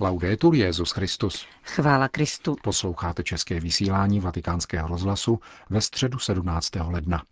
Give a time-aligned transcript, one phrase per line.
[0.00, 1.46] Laudetur Jezus Christus.
[1.62, 2.56] Chvála Kristu.
[2.62, 6.70] Posloucháte české vysílání Vatikánského rozhlasu ve středu 17.
[6.88, 7.22] ledna.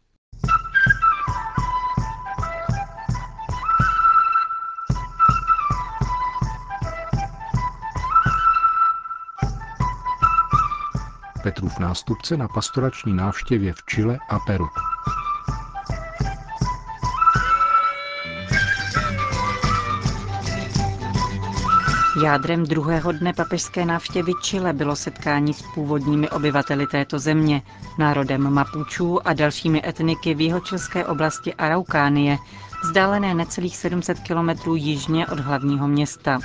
[11.43, 14.67] Petrův nástupce na pastorační návštěvě v Chile a Peru.
[22.23, 27.63] Jádrem druhého dne papežské návštěvy Chile bylo setkání s původními obyvateli této země,
[27.99, 32.39] národem Mapučů a dalšími etniky v jihočilské oblasti Araukánie,
[32.83, 36.39] vzdálené necelých 700 kilometrů jižně od hlavního města.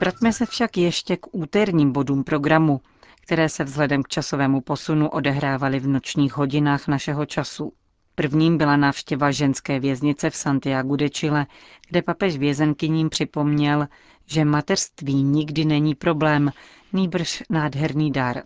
[0.00, 2.80] Vraťme se však ještě k úterním bodům programu,
[3.22, 7.72] které se vzhledem k časovému posunu odehrávaly v nočních hodinách našeho času.
[8.18, 11.46] Prvním byla návštěva ženské věznice v Santiago de Chile,
[11.88, 13.88] kde papež vězenkyním připomněl,
[14.26, 16.50] že mateřství nikdy není problém,
[16.92, 18.42] nýbrž nádherný dar.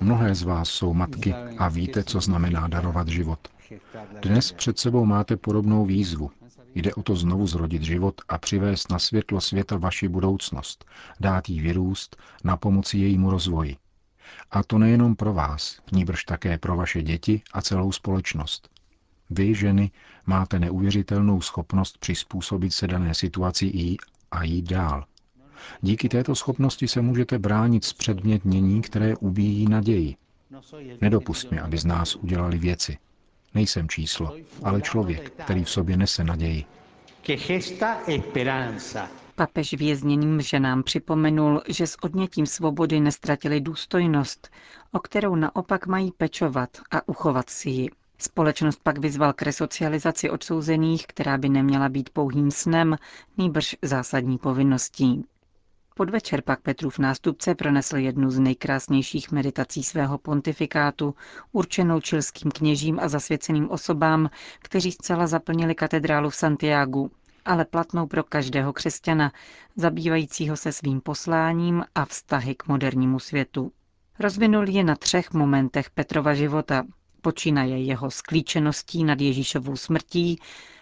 [0.00, 3.38] Mnohé z vás jsou matky a víte, co znamená darovat život.
[4.22, 6.30] Dnes před sebou máte podobnou výzvu.
[6.74, 10.84] Jde o to znovu zrodit život a přivést na světlo světa vaši budoucnost,
[11.20, 13.76] dát jí vyrůst, na pomoci jejímu rozvoji.
[14.50, 18.68] A to nejenom pro vás, níbrž také pro vaše děti a celou společnost.
[19.30, 19.90] Vy, ženy,
[20.26, 23.96] máte neuvěřitelnou schopnost přizpůsobit se dané situaci i
[24.30, 25.04] a jít dál.
[25.80, 30.16] Díky této schopnosti se můžete bránit z předmětnění, které ubíjí naději.
[31.00, 32.98] Nedopustme, aby z nás udělali věci.
[33.54, 36.64] Nejsem číslo, ale člověk, který v sobě nese naději.
[39.36, 44.50] Papež vězněným ženám připomenul, že s odnětím svobody nestratili důstojnost,
[44.92, 47.88] o kterou naopak mají pečovat a uchovat si ji.
[48.18, 52.96] Společnost pak vyzval k resocializaci odsouzených, která by neměla být pouhým snem,
[53.38, 55.24] nýbrž zásadní povinností.
[55.96, 61.14] Podvečer pak Petrův nástupce pronesl jednu z nejkrásnějších meditací svého pontifikátu,
[61.52, 67.10] určenou čilským kněžím a zasvěceným osobám, kteří zcela zaplnili katedrálu v Santiagu,
[67.44, 69.32] ale platnou pro každého křesťana,
[69.76, 73.72] zabývajícího se svým posláním a vztahy k modernímu světu.
[74.18, 76.84] Rozvinul je na třech momentech Petrova života.
[77.20, 80.38] Počínaje jeho sklíčeností nad Ježíšovou smrtí,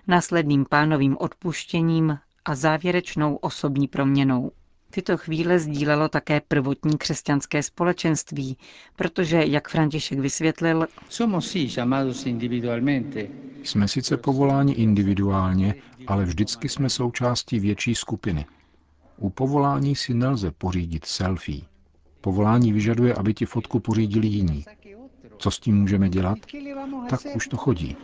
[0.06, 4.50] následným pánovým odpuštěním a závěrečnou osobní proměnou.
[4.90, 8.56] Tyto chvíle sdílelo také prvotní křesťanské společenství,
[8.96, 10.86] protože, jak František vysvětlil,
[13.62, 15.74] jsme sice povoláni individuálně,
[16.06, 18.46] ale vždycky jsme součástí větší skupiny.
[19.16, 21.60] U povolání si nelze pořídit selfie.
[22.20, 24.64] Povolání vyžaduje, aby ti fotku pořídili jiní.
[25.38, 26.38] Co s tím můžeme dělat?
[27.10, 27.96] Tak už to chodí.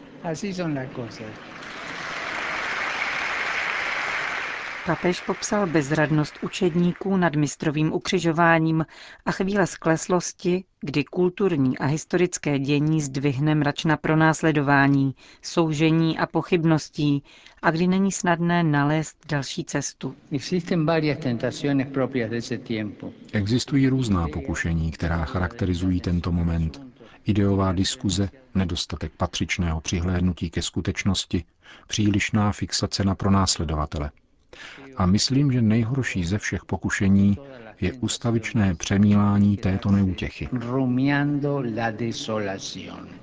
[4.88, 8.86] Papež popsal bezradnost učedníků nad mistrovým ukřižováním
[9.26, 17.22] a chvíle skleslosti, kdy kulturní a historické dění zdvihne mračna pronásledování, soužení a pochybností
[17.62, 20.14] a kdy není snadné nalézt další cestu.
[23.32, 26.82] Existují různá pokušení, která charakterizují tento moment.
[27.24, 31.44] Ideová diskuze, nedostatek patřičného přihlédnutí ke skutečnosti,
[31.86, 34.10] přílišná fixace na pronásledovatele–
[34.96, 37.38] a myslím, že nejhorší ze všech pokušení
[37.80, 40.48] je ustavičné přemílání této neútěchy.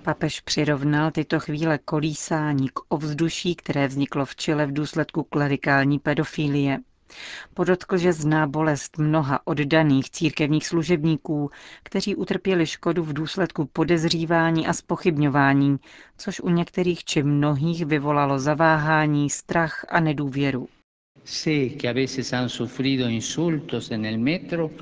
[0.03, 6.79] Papež přirovnal tyto chvíle kolísání k ovzduší, které vzniklo v Čile v důsledku klerikální pedofilie.
[7.53, 11.49] Podotkl, že zná bolest mnoha oddaných církevních služebníků,
[11.83, 15.77] kteří utrpěli škodu v důsledku podezřívání a spochybňování,
[16.17, 20.67] což u některých či mnohých vyvolalo zaváhání, strach a nedůvěru.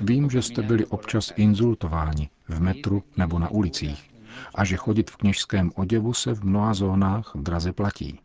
[0.00, 4.10] Vím, že jste byli občas insultováni v metru nebo na ulicích
[4.54, 8.20] a že chodit v kněžském oděvu se v mnoha zónách draze platí.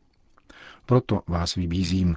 [0.86, 2.16] Proto vás vybízím,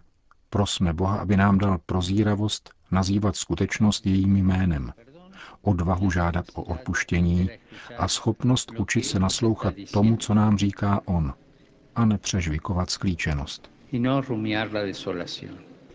[0.50, 4.93] prosme Boha, aby nám dal prozíravost nazývat skutečnost jejím jménem,
[5.62, 7.50] odvahu žádat o odpuštění
[7.99, 11.35] a schopnost učit se naslouchat tomu, co nám říká On,
[11.94, 13.71] a nepřežvikovat sklíčenost.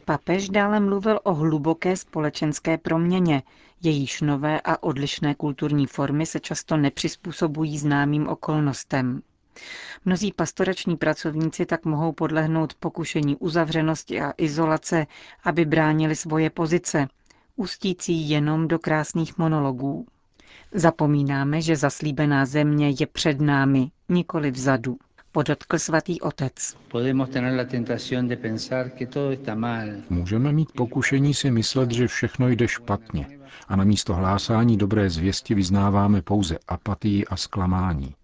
[0.08, 3.44] Papež dále mluvil o hluboké společenské proměně,
[3.84, 9.22] jejíž nové a odlišné kulturní formy se často nepřizpůsobují známým okolnostem.
[10.06, 15.08] Mnozí pastorační pracovníci tak mohou podlehnout pokušení uzavřenosti a izolace,
[15.44, 17.08] aby bránili svoje pozice,
[17.56, 20.06] ustící jenom do krásných monologů.
[20.72, 24.98] Zapomínáme, že zaslíbená země je před námi, nikoli vzadu.
[25.38, 26.78] Podotkl svatý otec.
[30.10, 35.54] Můžeme mít pokušení si myslet, že všechno jde špatně a na místo hlásání dobré zvěsti
[35.56, 38.16] vyznáváme pouze apatii a zklamání.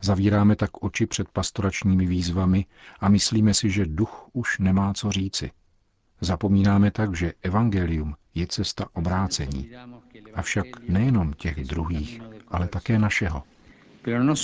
[0.00, 2.64] Zavíráme tak oči před pastoračními výzvami
[3.00, 5.50] a myslíme si, že duch už nemá co říci.
[6.20, 9.70] Zapomínáme tak, že evangelium je cesta obrácení.
[10.34, 13.42] Avšak nejenom těch druhých, ale také našeho.
[14.06, 14.36] No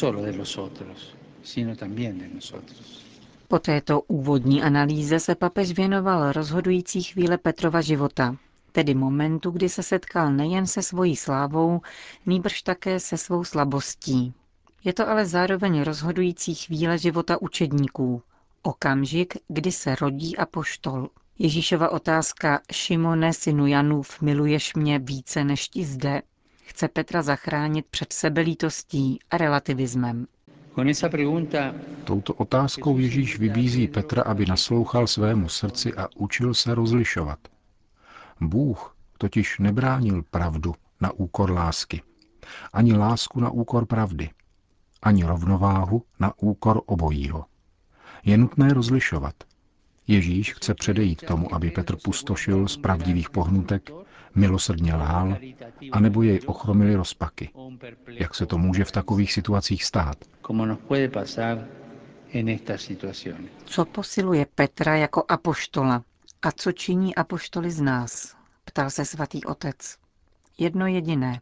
[3.49, 8.37] po této úvodní analýze se papež věnoval rozhodující chvíle Petrova života,
[8.73, 11.81] tedy momentu, kdy se setkal nejen se svojí slávou,
[12.27, 14.35] nýbrž také se svou slabostí.
[14.85, 18.23] Je to ale zároveň rozhodující chvíle života učedníků,
[18.63, 21.09] okamžik, kdy se rodí apoštol.
[21.39, 26.23] Ježíšova otázka Šimone, synu Janův, miluješ mě více než ti zde,
[26.65, 30.27] chce Petra zachránit před sebelítostí a relativismem.
[32.05, 37.39] Touto otázkou Ježíš vybízí Petra, aby naslouchal svému srdci a učil se rozlišovat.
[38.41, 42.03] Bůh totiž nebránil pravdu na úkor lásky,
[42.73, 44.31] ani lásku na úkor pravdy,
[45.03, 47.45] ani rovnováhu na úkor obojího.
[48.25, 49.35] Je nutné rozlišovat.
[50.07, 53.91] Ježíš chce předejít tomu, aby Petr pustošil z pravdivých pohnutek,
[54.35, 55.37] milosrdně lhal,
[55.93, 57.51] anebo jej ochromili rozpaky.
[58.07, 60.17] Jak se to může v takových situacích stát?
[63.65, 66.03] Co posiluje Petra jako apoštola
[66.43, 68.37] a co činí apoštoly z nás?
[68.65, 69.97] Ptal se svatý otec.
[70.59, 71.41] Jedno jediné.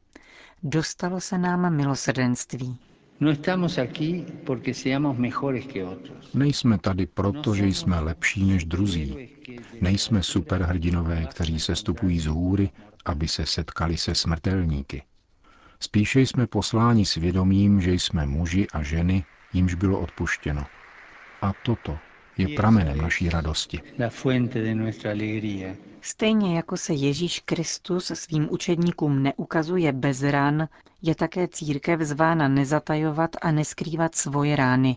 [0.62, 2.78] Dostalo se nám milosrdenství.
[3.22, 3.30] No
[6.34, 9.28] Nejsme tady proto, že jsme lepší než druzí.
[9.80, 12.70] Nejsme superhrdinové, kteří se stupují z hůry,
[13.04, 15.02] aby se setkali se smrtelníky.
[15.80, 20.66] Spíše jsme posláni svědomím, že jsme muži a ženy, jimž bylo odpuštěno.
[21.42, 21.98] A toto
[22.48, 23.80] je pramenem naší radosti.
[26.00, 30.68] Stejně jako se Ježíš Kristus svým učedníkům neukazuje bez ran,
[31.02, 34.96] je také církev zvána nezatajovat a neskrývat svoje rány,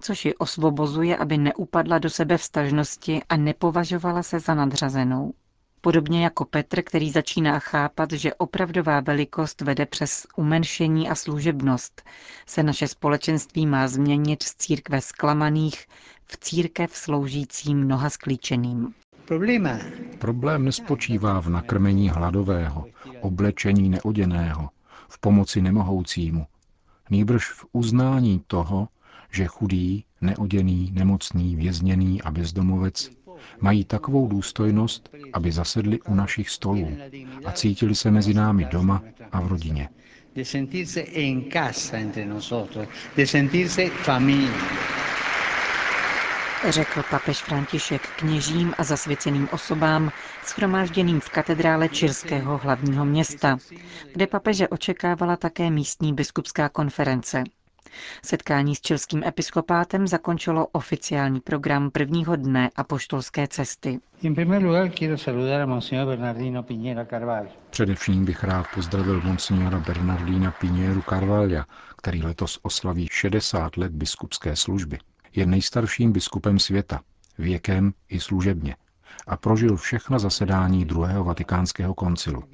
[0.00, 5.32] což ji osvobozuje, aby neupadla do sebe vstažnosti a nepovažovala se za nadřazenou.
[5.84, 12.02] Podobně jako Petr, který začíná chápat, že opravdová velikost vede přes umenšení a služebnost,
[12.46, 15.86] se naše společenství má změnit z církve zklamaných
[16.26, 18.94] v církev sloužící mnoha sklíčeným.
[20.18, 22.86] Problém nespočívá v nakrmení hladového,
[23.20, 24.70] oblečení neoděného,
[25.08, 26.46] v pomoci nemohoucímu,
[27.10, 28.88] nýbrž v uznání toho,
[29.30, 33.10] že chudý, neoděný, nemocný, vězněný a bezdomovec
[33.60, 36.96] mají takovou důstojnost, aby zasedli u našich stolů
[37.44, 39.02] a cítili se mezi námi doma
[39.32, 39.88] a v rodině.
[40.36, 44.52] De sentirse en casa entre nosotros, de sentirse familia
[46.70, 50.10] řekl papež František kněžím a zasvěceným osobám
[50.44, 53.58] schromážděným v katedrále Čirského hlavního města,
[54.12, 57.44] kde papeže očekávala také místní biskupská konference.
[58.24, 64.00] Setkání s čilským episkopátem zakončilo oficiální program prvního dne apoštolské cesty.
[67.70, 74.98] Především bych rád pozdravil monsignora Bernardína Pinieru Carvalha, který letos oslaví 60 let biskupské služby
[75.34, 77.00] je nejstarším biskupem světa,
[77.38, 78.76] věkem i služebně,
[79.26, 82.44] a prožil všechna zasedání druhého vatikánského koncilu.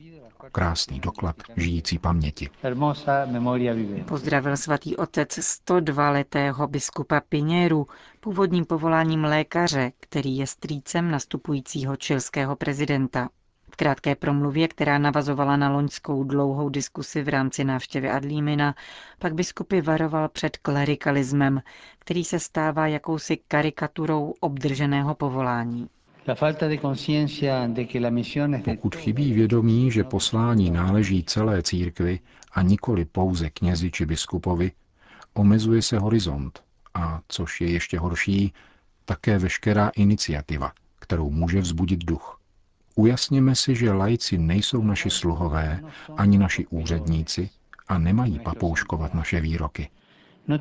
[0.53, 2.51] Krásný doklad žijící paměti.
[4.09, 7.87] Pozdravil svatý otec 102-letého biskupa Piněru,
[8.21, 13.29] původním povoláním lékaře, který je strýcem nastupujícího čilského prezidenta
[13.79, 18.75] krátké promluvě, která navazovala na loňskou dlouhou diskusi v rámci návštěvy Adlímina,
[19.19, 21.63] pak biskupy varoval před klerikalismem,
[21.99, 25.89] který se stává jakousi karikaturou obdrženého povolání.
[28.65, 32.21] Pokud chybí vědomí, že poslání náleží celé církvi
[32.53, 34.73] a nikoli pouze knězi či biskupovi,
[35.35, 36.63] omezuje se horizont
[36.95, 38.53] a, což je ještě horší,
[39.05, 42.41] také veškerá iniciativa, kterou může vzbudit duch.
[42.95, 45.81] Ujasněme si, že lajci nejsou naši sluhové,
[46.17, 47.51] ani naši úředníci
[47.89, 49.89] a nemají papouškovat naše výroky.
[50.49, 50.59] No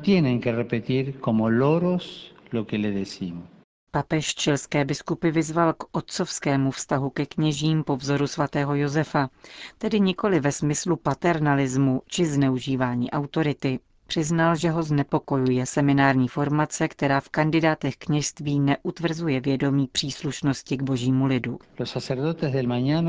[3.90, 9.30] Papež čelské biskupy vyzval k otcovskému vztahu ke kněžím po vzoru svatého Josefa,
[9.78, 17.20] tedy nikoli ve smyslu paternalismu či zneužívání autority, Přiznal, že ho znepokojuje seminární formace, která
[17.20, 21.58] v kandidátech kněžství neutvrzuje vědomí příslušnosti k božímu lidu.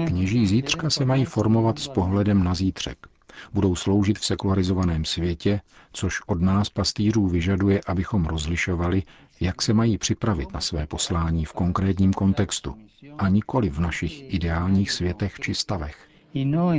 [0.08, 3.08] Kněží zítřka se mají formovat s pohledem na zítřek.
[3.54, 5.62] Budou sloužit v sekularizovaném světě,
[5.94, 9.04] což od nás pastýřů vyžaduje, abychom rozlišovali,
[9.40, 12.76] jak se mají připravit na své poslání v konkrétním kontextu
[13.18, 16.10] a nikoli v našich ideálních světech či stavech.
[16.34, 16.72] No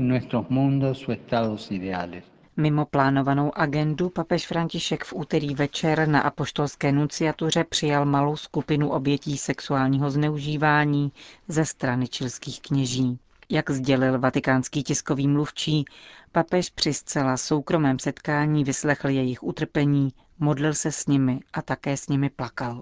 [2.56, 9.38] Mimo plánovanou agendu papež František v úterý večer na apoštolské nunciatuře přijal malou skupinu obětí
[9.38, 11.12] sexuálního zneužívání
[11.48, 13.18] ze strany čilských kněží.
[13.48, 15.84] Jak sdělil vatikánský tiskový mluvčí,
[16.32, 22.08] papež při zcela soukromém setkání vyslechl jejich utrpení, modlil se s nimi a také s
[22.08, 22.80] nimi plakal.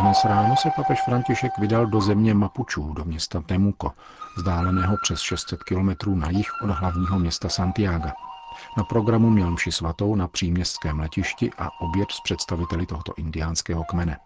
[0.00, 3.90] Dnes ráno se papež František vydal do země Mapučů, do města Temuco,
[4.36, 8.08] vzdáleného přes 600 kilometrů na jih od hlavního města Santiago.
[8.76, 14.18] Na programu měl mši svatou na příměstském letišti a oběd s představiteli tohoto indiánského kmene.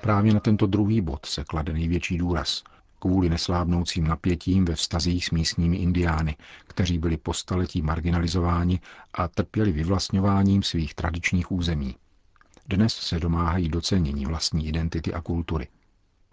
[0.00, 2.62] Právě na tento druhý bod se klade největší důraz,
[2.98, 6.36] kvůli neslábnoucím napětím ve vztazích s místními indiány,
[6.66, 8.80] kteří byli po staletí marginalizováni
[9.14, 11.96] a trpěli vyvlastňováním svých tradičních území.
[12.66, 15.68] Dnes se domáhají docenění vlastní identity a kultury.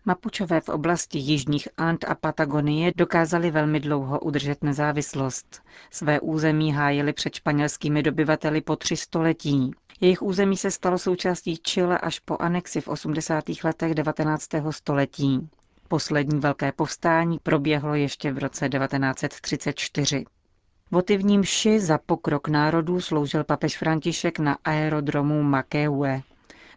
[0.06, 5.62] Mapučové v oblasti Jižních Ant a Patagonie dokázali velmi dlouho udržet nezávislost.
[5.92, 9.72] Své území hájili před španělskými dobyvateli po tři století.
[10.02, 13.44] Jejich území se stalo součástí Chile až po anexi v 80.
[13.64, 14.48] letech 19.
[14.72, 15.50] století.
[15.88, 20.26] Poslední velké povstání proběhlo ještě v roce 1934.
[20.92, 26.22] Votivním ši za pokrok národů sloužil papež František na aerodromu Makeue.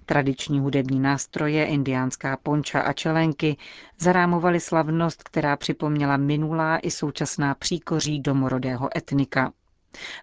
[0.06, 3.56] Tradiční hudební nástroje, indiánská ponča a čelenky
[3.98, 9.52] zarámovaly slavnost, která připomněla minulá i současná příkoří domorodého etnika.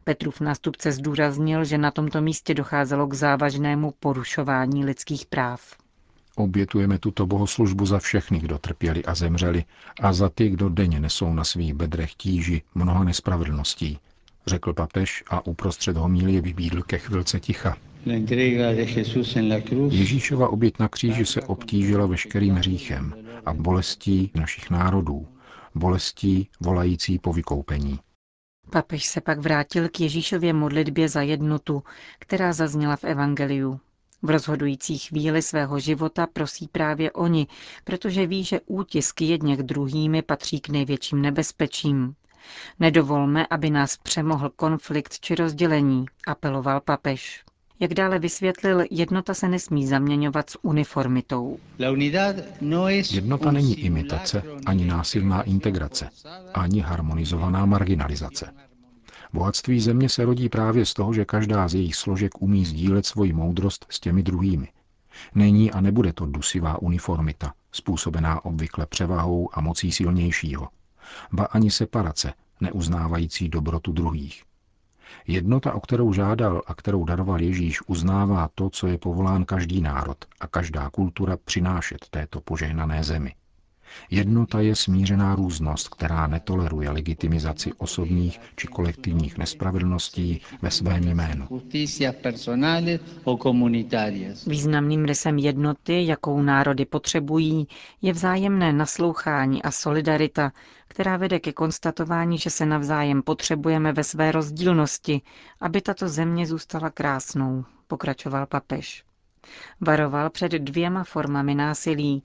[0.04, 5.76] Petrův nástupce zdůraznil, že na tomto místě docházelo k závažnému porušování lidských práv.
[6.36, 9.64] Obětujeme tuto bohoslužbu za všechny, kdo trpěli a zemřeli,
[10.02, 14.00] a za ty, kdo denně nesou na svých bedrech tíži mnoha nespravedlností,
[14.48, 17.78] řekl papež a uprostřed homílie vybídl ke chvilce ticha.
[19.90, 23.14] Ježíšova oběť na kříži se obtížila veškerým hříchem
[23.46, 25.28] a bolestí našich národů,
[25.76, 28.00] bolestí volající po vykoupení.
[28.70, 31.84] Papež se pak vrátil k Ježíšově modlitbě za jednotu,
[32.20, 33.80] která zazněla v Evangeliu.
[34.26, 37.48] V rozhodující chvíli svého života prosí právě oni,
[37.84, 42.16] protože ví, že útisk jedněch druhými patří k největším nebezpečím.
[42.80, 47.44] Nedovolme, aby nás přemohl konflikt či rozdělení, apeloval papež.
[47.80, 51.58] Jak dále vysvětlil, jednota se nesmí zaměňovat s uniformitou.
[52.62, 56.10] No jednota není imitace, ani násilná integrace,
[56.54, 58.52] ani harmonizovaná marginalizace.
[59.36, 63.34] Bohatství země se rodí právě z toho, že každá z jejich složek umí sdílet svoji
[63.34, 64.70] moudrost s těmi druhými.
[65.36, 70.70] Není a nebude to dusivá uniformita, způsobená obvykle převahou a mocí silnějšího.
[71.32, 74.44] Ba ani separace, neuznávající dobrotu druhých.
[75.28, 80.18] Jednota, o kterou žádal a kterou daroval Ježíš, uznává to, co je povolán každý národ
[80.40, 83.36] a každá kultura přinášet této požehnané zemi.
[84.12, 91.48] Jednota je smířená různost, která netoleruje legitimizaci osobních či kolektivních nespravedlností ve svém jménu.
[94.48, 97.68] Významným rysem jednoty, jakou národy potřebují,
[98.02, 100.52] je vzájemné naslouchání a solidarita,
[100.88, 105.22] která vede ke konstatování, že se navzájem potřebujeme ve své rozdílnosti,
[105.62, 109.04] aby tato země zůstala krásnou, pokračoval papež.
[109.82, 112.24] Varoval před dvěma formami násilí,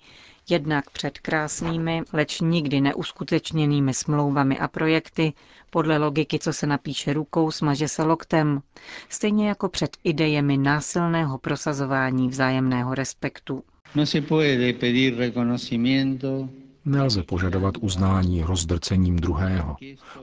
[0.51, 5.33] jednak před krásnými, leč nikdy neuskutečněnými smlouvami a projekty,
[5.71, 8.63] podle logiky, co se napíše rukou, smaže se loktem,
[9.09, 13.63] stejně jako před idejemi násilného prosazování vzájemného respektu.
[13.95, 16.49] No se puede pedir reconocimiento
[16.85, 19.77] Nelze požadovat uznání rozdrcením druhého,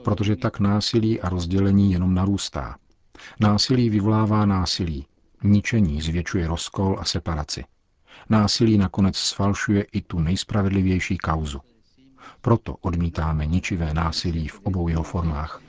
[0.04, 2.76] protože tak násilí a rozdělení jenom narůstá.
[3.40, 5.06] Násilí vyvolává násilí,
[5.42, 7.64] ničení zvětšuje rozkol a separaci.
[8.30, 11.60] Násilí nakonec sfalšuje i tu nejspravedlivější kauzu.
[12.40, 15.62] Proto odmítáme ničivé násilí v obou jeho formách.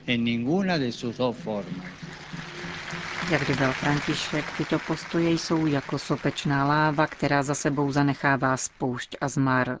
[3.30, 9.28] Jak dodal František, tyto postoje jsou jako sopečná láva, která za sebou zanechává spoušť a
[9.28, 9.78] zmar.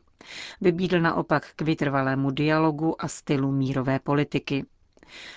[0.60, 4.66] Vybídl naopak k vytrvalému dialogu a stylu mírové politiky.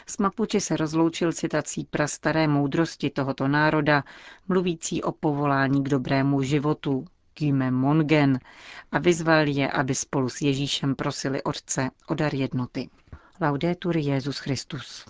[0.08, 4.04] S Mapuči se rozloučil citací prastaré moudrosti tohoto národa,
[4.48, 8.40] mluvící o povolání k dobrému životu, Kyme Mongen,
[8.92, 12.90] a vyzval je, aby spolu s Ježíšem prosili Otce o dar jednoty.
[13.42, 15.06] Laudetur Jezus Christus.